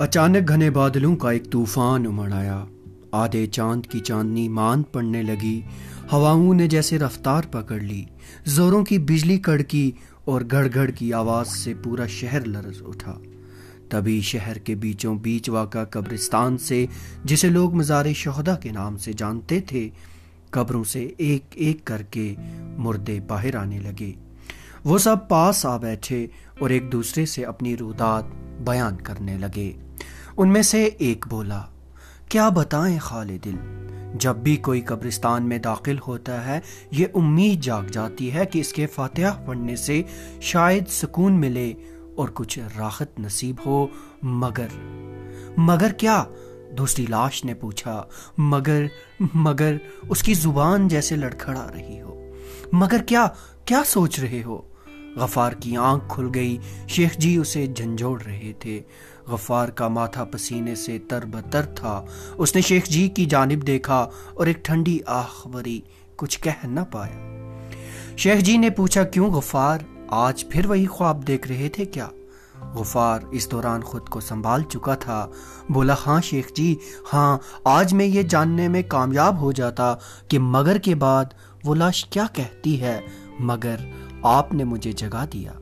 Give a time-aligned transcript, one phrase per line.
[0.00, 2.64] اچانک گھنے بادلوں کا ایک طوفان امڑ آیا۔
[3.12, 5.60] آدھے چاند کی چاندنی ماند پڑنے لگی،
[6.12, 8.04] ہواؤں نے جیسے رفتار پکڑ لی۔
[8.44, 9.92] زوروں کی بجلی کڑکی
[10.24, 13.18] اور گڑ گڑ کی آواز سے پورا شہر لرز اٹھا۔
[13.88, 16.86] تبھی شہر کے بیچوں بیچ واقع قبرستان سے،
[17.24, 19.88] جسے لوگ مزار شہدا کے نام سے جانتے تھے،
[20.50, 22.34] قبروں سے ایک ایک کر کے
[22.76, 24.12] مردے باہر آنے لگے۔
[24.84, 26.26] وہ سب پاس آ بیٹھے
[26.58, 28.24] اور ایک دوسرے سے اپنی رودات
[28.68, 29.72] بیان کرنے لگے۔
[30.36, 31.62] ان میں سے ایک بولا،
[32.28, 33.56] کیا بتائیں خال دل
[34.14, 38.72] جب بھی کوئی قبرستان میں داخل ہوتا ہے، یہ امید جاگ جاتی ہے کہ اس
[38.72, 40.02] کے فاتحہ پڑھنے سے
[40.40, 41.72] شاید سکون ملے
[42.16, 43.86] اور کچھ راحت نصیب ہو۔
[44.22, 44.66] مگر
[45.56, 46.24] مگر کیا؟
[46.78, 48.02] دوسری لاش نے پوچھا،
[48.38, 48.84] مگر
[49.34, 49.76] مگر،
[50.08, 52.32] اس کی زبان جیسے لڑکھڑا رہی ہو۔
[52.72, 53.28] مگر کیا
[53.64, 54.62] کیا سوچ رہے ہو؟
[55.16, 56.58] غفار کی آنکھ کھل گئی۔
[56.88, 58.80] شیخ جی اسے جھنجھوڑ رہے تھے۔
[59.28, 62.04] غفار کا ماتھا پسینے سے تر بتر تھا۔
[62.38, 65.80] اس نے شیخ جی کی جانب دیکھا اور ایک ٹھنڈی آخ بری
[66.16, 67.36] کچھ کہہ نہ پایا۔
[68.16, 72.08] شیخ جی نے پوچھا، کیوں غفار آج پھر وہی خواب دیکھ رہے تھے کیا؟
[72.74, 75.26] غفار اس دوران خود کو سنبھال چکا تھا۔
[75.68, 76.76] بولا ہاں شیخ جی
[77.12, 79.94] ہاں آج میں یہ جاننے میں کامیاب ہو جاتا
[80.28, 81.24] کہ مگر کے بعد
[81.64, 83.00] وہ لاش کیا کہتی ہے۔
[83.40, 83.76] مگر
[84.22, 85.52] آپ نے مجھے جگا دیا۔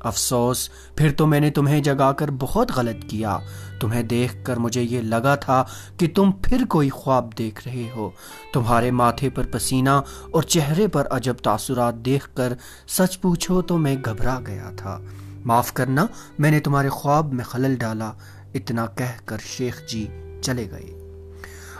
[0.00, 3.38] افسوس، پھر تو میں نے تمہیں جگا کر بہت غلط کیا۔
[3.80, 5.64] تمہیں دیکھ کر مجھے یہ لگا تھا
[5.96, 8.10] کہ تم پھر کوئی خواب دیکھ رہے ہو۔
[8.52, 12.52] تمہارے ماتھے پر پسینہ اور چہرے پر عجب تاثرات دیکھ کر
[12.88, 15.00] سچ پوچھو تو میں گھبرا گیا تھا۔
[15.44, 16.06] معاف کرنا،
[16.38, 18.12] میں نے تمہارے خواب میں خلل ڈالا۔
[18.54, 20.06] اتنا کہہ کر شیخ جی
[20.42, 21.02] چلے گئے۔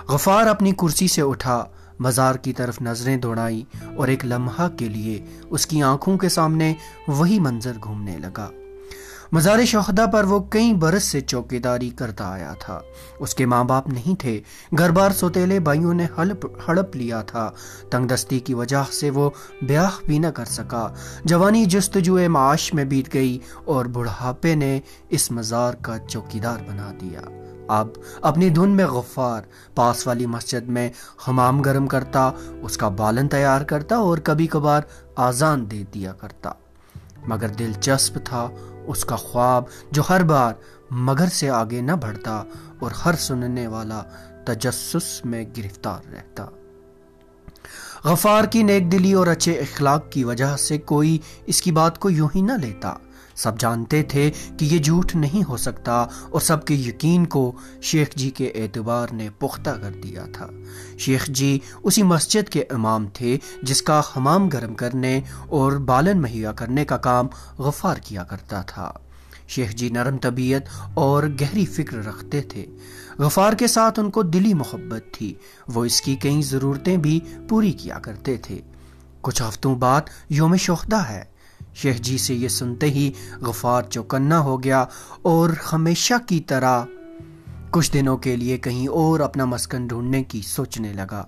[0.08, 1.64] غفار اپنی کرسی سے اٹھا۔
[1.98, 3.64] مزار کی طرف نظریں دوڑائی
[3.96, 6.74] اور ایک لمحہ کے لیے اس کی آنکھوں کے سامنے
[7.08, 8.50] وہی منظر گھومنے لگا۔
[9.32, 12.80] مزار شہدہ پر وہ کئی برس سے چوکی داری کرتا آیا تھا۔
[13.18, 14.40] اس کے ماں باپ نہیں تھے۔
[14.78, 16.06] گھر بار سوتےلے بھائیوں نے
[16.68, 17.50] ہڑپ لیا تھا۔
[17.90, 19.30] تنگ دستی کی وجہ سے وہ
[19.62, 20.88] بیاہ بھی نہ کر سکا۔
[21.24, 27.20] جوانی جستجو معاش میں بیت گئی اور بڑھاپے نے اس مزار کا چوکیدار بنا دیا۔
[27.68, 27.88] اب
[28.22, 29.42] اپنی دھن میں غفار،
[29.74, 30.90] پاس والی مسجد میں
[31.28, 32.30] حمام گرم کرتا،
[32.62, 34.82] اس کا بالن تیار کرتا اور کبھی کبھار
[35.16, 36.52] آزان دے دیا کرتا۔
[37.26, 38.48] مگر دلچسپ تھا
[38.86, 40.54] اس کا خواب جو ہر بار
[40.90, 42.44] مگر سے آگے نہ بڑھتا
[42.80, 44.02] اور ہر سننے والا
[44.44, 46.46] تجسس میں گرفتار رہتا۔
[48.04, 52.10] غفار کی نیک دلی اور اچھے اخلاق کی وجہ سے کوئی اس کی بات کو
[52.10, 52.94] یوں ہی نہ لیتا۔
[53.36, 57.52] سب جانتے تھے کہ یہ جھوٹ نہیں ہو سکتا اور سب کے یقین کو
[57.82, 60.46] شیخ جی کے اعتبار نے پختہ کر دیا تھا۔
[60.98, 66.52] شیخ جی اسی مسجد کے امام تھے جس کا حمام گرم کرنے اور بالن مہیا
[66.52, 67.26] کرنے کا کام
[67.58, 68.92] غفار کیا کرتا تھا۔
[69.48, 70.62] شیخ جی نرم طبیعت
[70.94, 72.66] اور گہری فکر رکھتے تھے۔
[73.18, 75.34] غفار کے ساتھ ان کو دلی محبت تھی۔
[75.68, 78.60] وہ اس کی کئی ضرورتیں بھی پوری کیا کرتے تھے۔
[79.20, 81.35] کچھ ہفتوں بعد یوم شوخدہ ہے۔
[81.76, 83.10] شیخ جی سے یہ سنتے ہی
[83.40, 84.84] غفار چوکنا ہو گیا
[85.22, 86.82] اور ہمیشہ کی طرح
[87.70, 91.22] کچھ دنوں کے لیے کہیں اور اپنا مسکن ڈھونڈنے کی سوچنے لگا۔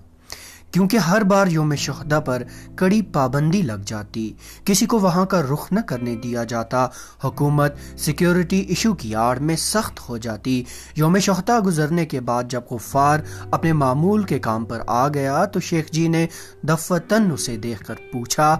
[0.71, 2.43] کیونکہ ہر بار یوم شہدہ پر
[2.75, 4.33] کڑی پابندی لگ جاتی،
[4.65, 6.85] کسی کو وہاں کا رخ نہ کرنے دیا جاتا،
[7.23, 10.63] حکومت سیکیورٹی ایشو کی آڑ میں سخت ہو جاتی۔
[10.95, 13.19] یوم شہدہ گزرنے کے بعد جب غفار
[13.51, 16.25] اپنے معمول کے کام پر آ گیا تو شیخ جی نے
[16.63, 18.55] دفتن اسے دیکھ کر پوچھا،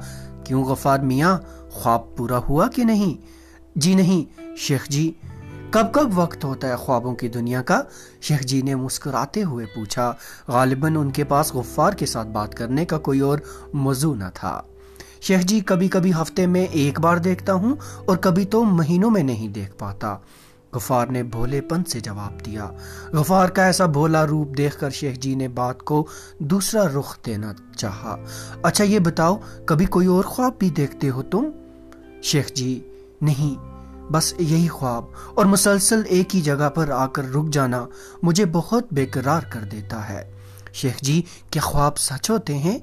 [0.45, 1.37] کیوں غفار میاں؟
[1.69, 3.39] خواب پورا ہوا کہ نہیں؟
[3.75, 5.11] جی نہیں، شیخ جی
[5.69, 7.81] کب کب وقت ہوتا ہے خوابوں کی دنیا کا؟
[8.21, 10.13] شیخ جی نے مسکراتے ہوئے پوچھا،
[10.47, 13.39] غالباً ان کے پاس غفار کے ساتھ بات کرنے کا کوئی اور
[13.73, 14.61] موضوع نہ تھا۔
[15.21, 17.75] شیخ جی کبھی کبھی ہفتے میں ایک بار دیکھتا ہوں
[18.05, 20.17] اور کبھی تو مہینوں میں نہیں دیکھ پاتا۔
[20.73, 22.69] غفار نے بھولے پن سے جواب دیا۔
[23.13, 26.07] غفار کا ایسا بھولا روپ دیکھ کر شیخ جی نے بات کو
[26.39, 28.15] دوسرا رخ دینا چاہا۔
[28.63, 31.43] اچھا یہ بتاؤ، کبھی کوئی اور خواب بھی دیکھتے ہو تم؟
[32.23, 32.79] شیخ جی
[33.21, 33.69] نہیں،
[34.11, 35.03] بس یہی خواب۔
[35.35, 37.85] اور مسلسل ایک ہی جگہ پر آ کر رک جانا
[38.23, 40.31] مجھے بہت بے قرار کر دیتا ہے۔
[40.73, 41.21] شیخ جی
[41.51, 42.79] کیا خواب سچ ہوتے ہیں؟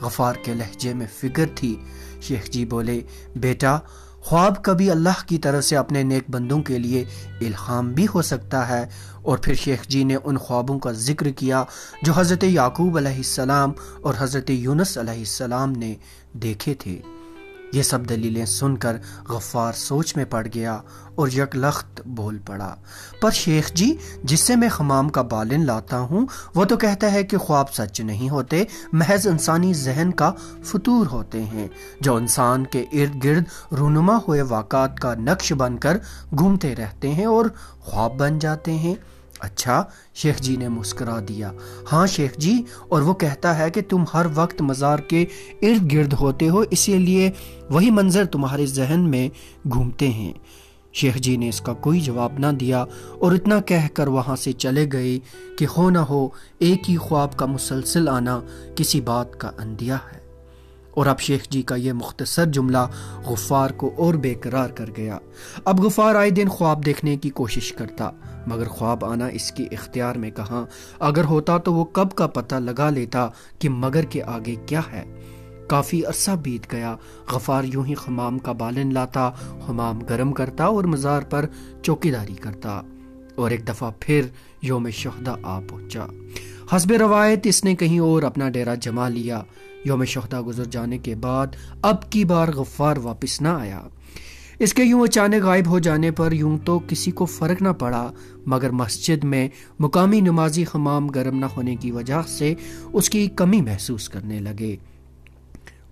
[0.00, 1.76] غفار کے لہجے میں فکر تھی۔
[2.20, 3.00] شیخ جی بولے،
[3.36, 3.78] بیٹا،
[4.20, 7.04] خواب کبھی اللہ کی طرف سے اپنے نیک بندوں کے لیے
[7.40, 8.86] الہام بھی ہو سکتا ہے۔
[9.22, 11.64] اور پھر شیخ جی نے ان خوابوں کا ذکر کیا
[12.02, 15.94] جو حضرت یعقوب علیہ السلام اور حضرت یونس علیہ السلام نے
[16.32, 17.00] دیکھے تھے۔
[17.72, 18.96] یہ سب دلیلیں سن کر
[19.28, 20.80] غفار سوچ میں پڑ گیا
[21.14, 22.74] اور یک لخت بول پڑا۔
[23.20, 27.22] پر شیخ جی جس سے میں خمام کا بالن لاتا ہوں، وہ تو کہتا ہے
[27.22, 30.32] کہ خواب سچ نہیں ہوتے، محض انسانی ذہن کا
[30.64, 31.68] فطور ہوتے ہیں۔
[32.00, 35.98] جو انسان کے ارد گرد رونما ہوئے واقعات کا نقش بن کر
[36.38, 37.44] گھومتے رہتے ہیں اور
[37.80, 38.94] خواب بن جاتے ہیں۔
[39.40, 41.52] اچھا شیخ جی نے مسکرا دیا۔
[41.92, 45.24] ہاں شیخ جی اور وہ کہتا ہے کہ تم ہر وقت مزار کے
[45.62, 47.30] ارد گرد ہوتے ہو، اسی لیے
[47.70, 49.28] وہی منظر تمہارے ذہن میں
[49.72, 50.32] گھومتے ہیں۔
[50.92, 52.84] شیخ جی نے اس کا کوئی جواب نہ دیا
[53.18, 55.18] اور اتنا کہہ کر وہاں سے چلے گئے
[55.58, 58.40] کہ ہو نہ ہو، ایک ہی خواب کا مسلسل آنا
[58.74, 60.17] کسی بات کا اندیا ہے۔
[60.98, 62.78] اور اب شیخ جی کا یہ مختصر جملہ
[63.26, 65.18] غفار کو اور بے قرار کر گیا۔
[65.64, 68.10] اب غفار آئے دن خواب دیکھنے کی کوشش کرتا،
[68.46, 70.66] مگر خواب آنا اس کی اختیار میں کہاں؟
[70.98, 73.28] اگر ہوتا تو وہ کب کا پتہ لگا لیتا
[73.58, 75.04] کہ مگر کے آگے کیا ہے۔
[75.68, 76.96] کافی عرصہ بیت گیا،
[77.32, 79.30] غفار یوں ہی خمام کا بالن لاتا،
[79.66, 81.46] خمام گرم کرتا اور مزار پر
[81.82, 82.82] چوکیداری کرتا۔
[83.36, 84.22] اور ایک دفعہ پھر
[84.62, 86.06] یوم شہدہ آ پہنچا۔
[86.76, 89.42] حسب روایت اس نے کہیں اور اپنا ڈیرا جما لیا۔
[89.84, 91.46] یوم شہدہ گزر جانے کے بعد
[91.82, 93.82] اب کی بار غفار واپس نہ آیا۔
[94.58, 98.12] اس کے یوں اچانک غائب ہو جانے پر یوں تو کسی کو فرق نہ پڑا،
[98.46, 99.48] مگر مسجد میں
[99.78, 102.54] مقامی نمازی خمام گرم نہ ہونے کی وجہ سے
[102.92, 104.76] اس کی کمی محسوس کرنے لگے۔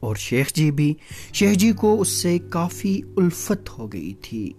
[0.01, 0.95] اور شیخ جی بھی،
[1.33, 4.53] شیخ جی کو اس سے کافی الفت ہو گئی تھی۔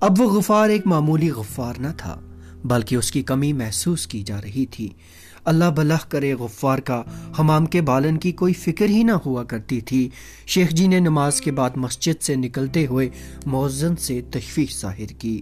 [0.00, 2.20] اب وہ غفار ایک معمولی غفار نہ تھا۔
[2.64, 4.88] بلکہ اس کی کمی محسوس کی جا رہی تھی۔
[5.44, 7.02] اللہ بلح کرے غفار کا
[7.38, 10.08] حمام کے بالن کی کوئی فکر ہی نہ ہوا کرتی تھی۔
[10.46, 13.08] شیخ جی نے نماز کے بعد مسجد سے نکلتے ہوئے
[13.46, 15.40] موزن سے تشویش ظاہر کی۔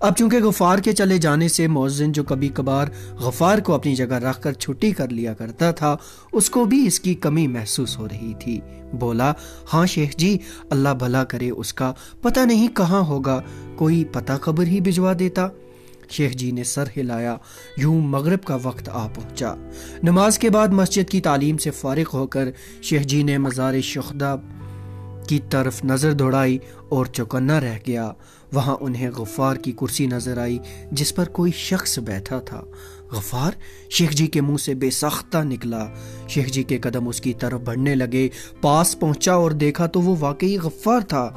[0.00, 4.14] اب چونکہ غفار کے چلے جانے سے موزن جو کبھی کبھار غفار کو اپنی جگہ
[4.14, 5.96] رکھ کر چھٹی کر لیا کرتا تھا،
[6.32, 8.60] اس کو بھی اس کی کمی محسوس ہو رہی تھی۔
[8.92, 9.32] بولا
[9.72, 10.38] ہاں شیخ جی
[10.70, 11.92] اللہ بھلا کرے اس کا
[12.22, 13.40] پتہ نہیں کہاں ہوگا،
[13.76, 15.48] کوئی پتہ خبر ہی بھجوا دیتا۔
[16.10, 17.36] شیخ جی نے سر ہلایا،
[17.76, 19.54] یوں مغرب کا وقت آ پہنچا۔
[20.02, 22.48] نماز کے بعد مسجد کی تعلیم سے فارغ ہو کر
[22.82, 24.36] شیخ جی نے مزار شخدہ
[25.28, 26.58] کی طرف نظر دوڑائی
[26.88, 28.12] اور چوکنا رہ گیا۔
[28.52, 30.58] وہاں انہیں غفار کی کرسی نظر آئی،
[30.92, 32.62] جس پر کوئی شخص بیٹھا تھا۔
[33.12, 33.52] غفار،
[33.90, 35.88] شیخ جی کے منہ سے بے سختہ نکلا۔
[36.28, 38.28] شیخ جی کے قدم اس کی طرف بڑھنے لگے،
[38.60, 41.30] پاس پہنچا اور دیکھا تو وہ واقعی غفار تھا۔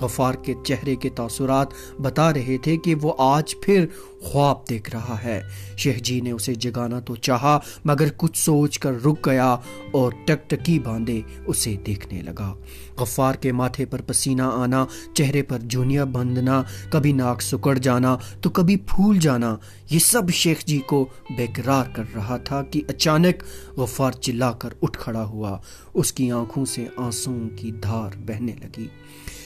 [0.00, 1.66] غفار کے چہرے کے تاثرات
[2.00, 3.86] بتا رہے تھے کہ وہ آج پھر
[4.22, 5.40] خواب دیکھ رہا ہے۔
[5.76, 9.56] شیخ جی نے اسے جگانا تو چاہا، مگر کچھ سوچ کر رک گیا
[9.90, 12.54] اور ٹک ٹکی باندھے اسے دیکھنے لگا۔
[12.98, 18.50] غفار کے ماتھے پر پسینہ آنا، چہرے پر جونیا بندنا کبھی ناک سکڑ جانا، تو
[18.50, 19.56] کبھی پھول جانا،
[19.90, 23.42] یہ سب شیخ جی کو بیقرار کر رہا تھا کہ اچانک
[23.76, 25.58] غفار چلا کر اٹھ کھڑا ہوا۔
[25.94, 28.88] اس کی آنکھوں سے آنسوں کی دھار بہنے لگی۔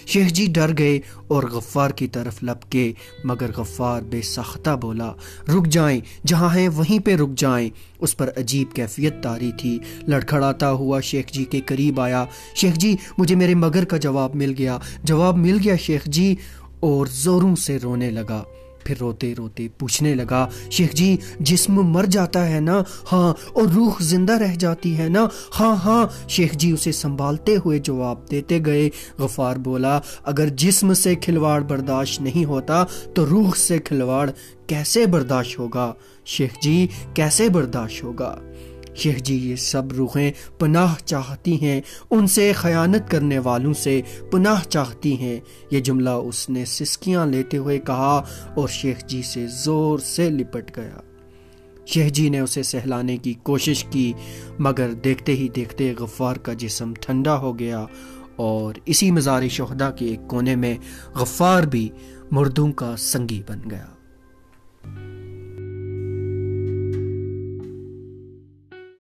[0.06, 2.93] شیخ جی ڈر گئے اور غفار کی طرف لپکے
[3.25, 5.12] مگر غفار بے سختہ بولا،
[5.49, 10.71] رک جائیں، جہاں ہیں وہیں پہ رک جائیں۔ اس پر عجیب کیفیت تاری تھی۔ لڑکھڑاتا
[10.71, 12.25] ہوا شیخ جی کے قریب آیا۔
[12.56, 16.35] شیخ جی مجھے میرے مگر کا جواب مل گیا۔ جواب مل گیا شیخ جی
[16.81, 18.43] اور زوروں سے رونے لگا۔
[18.85, 22.83] پھر روتے روتے پوچھنے لگا، شیخ جی جسم مر جاتا ہے نا؟
[23.13, 25.27] ہاں اور روح زندہ رہ جاتی ہے نا؟
[25.61, 28.89] ہاں ہاں شیخ جی اسے سنبھالتے ہوئے جواب دیتے گئے۔
[29.19, 32.85] غفار بولا، اگر جسم سے کھلواڑ برداشت نہیں ہوتا
[33.15, 34.31] تو روح سے کھلواڑ
[34.67, 35.93] کیسے برداشت ہوگا؟
[36.25, 38.35] شیخ جی کیسے برداشت ہوگا؟
[38.94, 44.63] شیخ جی یہ سب روحیں پناہ چاہتی ہیں۔ ان سے خیانت کرنے والوں سے پناہ
[44.69, 48.22] چاہتی ہیں۔ یہ جملہ اس نے سسکیاں لیتے ہوئے کہا
[48.55, 51.01] اور شیخ جی سے زور سے لپٹ گیا۔
[51.86, 54.13] شیخ جی نے اسے سہلانے کی کوشش کی،
[54.58, 57.86] مگر دیکھتے ہی دیکھتے غفار کا جسم ٹھنڈا ہو گیا
[58.36, 60.77] اور اسی مزار شہدہ کے ایک کونے میں
[61.15, 61.89] غفار بھی
[62.31, 63.94] مردوں کا سنگی بن گیا۔